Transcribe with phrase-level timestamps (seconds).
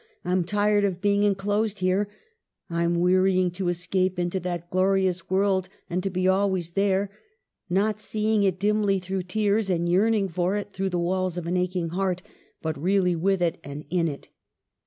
[0.25, 2.09] I'm tired of being en closed here.
[2.71, 7.11] I'm wearying to escape into that glorious world, and to be always there;
[7.69, 11.45] not see ing it dimly through tears, and yearning for it through the walls of
[11.45, 12.23] an aching heart;
[12.63, 14.29] but really with it and in it.